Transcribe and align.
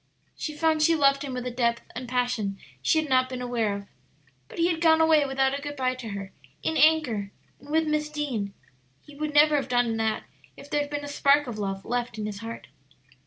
She 0.35 0.55
found 0.57 0.81
she 0.81 0.95
loved 0.95 1.21
him 1.21 1.35
with 1.35 1.45
a 1.45 1.51
depth 1.51 1.83
and 1.93 2.09
passion 2.09 2.57
she 2.81 2.99
had 2.99 3.07
not 3.07 3.29
been 3.29 3.39
aware 3.39 3.75
of. 3.75 3.85
But 4.47 4.57
he 4.57 4.65
had 4.71 4.81
gone 4.81 4.99
away 4.99 5.27
without 5.27 5.53
a 5.53 5.61
good 5.61 5.75
by 5.75 5.93
to 5.93 6.09
her, 6.09 6.33
in 6.63 6.75
anger, 6.75 7.31
and 7.59 7.69
with 7.69 7.87
Miss 7.87 8.09
Deane. 8.09 8.55
He 9.03 9.13
would 9.15 9.35
never 9.35 9.57
have 9.57 9.69
done 9.69 9.97
that 9.97 10.23
if 10.57 10.71
there 10.71 10.81
had 10.81 10.89
been 10.89 11.05
a 11.05 11.07
spark 11.07 11.45
of 11.45 11.59
love 11.59 11.85
left 11.85 12.17
in 12.17 12.25
his 12.25 12.39
heart. 12.39 12.65